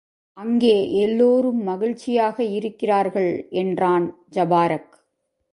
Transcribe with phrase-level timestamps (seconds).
[0.37, 3.31] அங்கே எல்லோரும் மகிழ்ச்சியாக இருக்கிறார்கள்
[3.55, 4.91] என்றான் ஜபாரக்.